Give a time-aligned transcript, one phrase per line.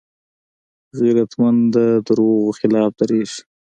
[0.99, 3.39] غیرتمند د دروغو خلاف دریږي